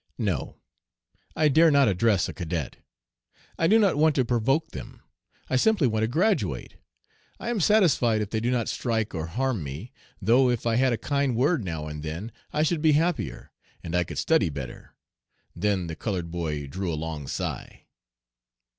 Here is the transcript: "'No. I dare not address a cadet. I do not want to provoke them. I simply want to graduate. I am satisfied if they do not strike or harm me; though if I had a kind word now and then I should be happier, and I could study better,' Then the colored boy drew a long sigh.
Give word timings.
"'No. 0.17 0.55
I 1.35 1.47
dare 1.47 1.69
not 1.69 1.87
address 1.87 2.27
a 2.27 2.33
cadet. 2.33 2.77
I 3.59 3.67
do 3.67 3.77
not 3.77 3.97
want 3.99 4.15
to 4.15 4.25
provoke 4.25 4.71
them. 4.71 5.03
I 5.47 5.57
simply 5.57 5.85
want 5.85 6.01
to 6.01 6.07
graduate. 6.07 6.75
I 7.39 7.51
am 7.51 7.59
satisfied 7.59 8.19
if 8.19 8.31
they 8.31 8.39
do 8.39 8.49
not 8.49 8.67
strike 8.67 9.13
or 9.13 9.27
harm 9.27 9.61
me; 9.63 9.91
though 10.19 10.49
if 10.49 10.65
I 10.65 10.77
had 10.77 10.91
a 10.91 10.97
kind 10.97 11.35
word 11.35 11.63
now 11.63 11.85
and 11.85 12.01
then 12.01 12.31
I 12.51 12.63
should 12.63 12.81
be 12.81 12.93
happier, 12.93 13.51
and 13.83 13.95
I 13.95 14.03
could 14.03 14.17
study 14.17 14.49
better,' 14.49 14.95
Then 15.55 15.85
the 15.85 15.95
colored 15.95 16.31
boy 16.31 16.65
drew 16.65 16.91
a 16.91 16.95
long 16.97 17.27
sigh. 17.27 17.83